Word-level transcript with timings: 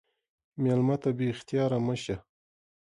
مېلمه 0.61 0.95
ته 1.01 1.09
بې 1.17 1.27
اختیاره 1.33 1.77
مه 1.87 1.95
شه. 2.03 2.17